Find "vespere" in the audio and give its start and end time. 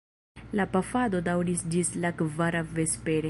2.79-3.19